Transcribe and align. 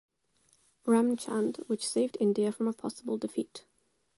Ramchand 0.87 1.57
which 1.69 1.87
saved 1.87 2.17
India 2.19 2.51
from 2.51 2.67
a 2.67 2.73
possible 2.73 3.19
defeat. 3.19 3.65